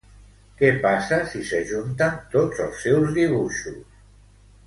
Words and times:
Què 0.61 0.69
passa 0.85 1.19
si 1.33 1.41
s'ajunten 1.49 2.17
tots 2.35 2.63
els 2.65 2.81
seus 2.87 3.13
dibuixos? 3.19 4.01